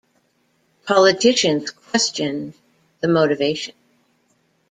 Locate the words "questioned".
1.69-2.55